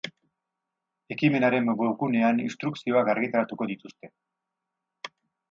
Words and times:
Ekimenaren 1.15 1.69
webgunean 1.83 2.41
instrukzioak 2.47 3.13
argitaratuko 3.15 3.69
dituzte. 3.75 4.13